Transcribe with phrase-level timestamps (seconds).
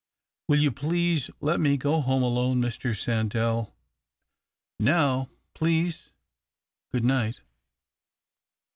[0.47, 2.95] Will you please let me go home alone, Mr.
[2.97, 3.73] Sandell?
[4.79, 6.09] Now, please,
[6.91, 7.39] o;ood nio; ht."